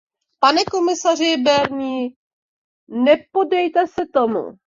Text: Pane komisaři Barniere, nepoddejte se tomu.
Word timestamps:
Pane 0.41 0.63
komisaři 0.71 1.37
Barniere, 1.37 2.15
nepoddejte 2.87 3.87
se 3.87 4.05
tomu. 4.13 4.51